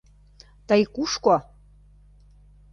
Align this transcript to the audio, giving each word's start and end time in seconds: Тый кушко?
Тый 0.67 0.81
кушко? 0.95 1.35